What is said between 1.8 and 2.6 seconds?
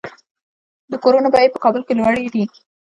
کې لوړې دي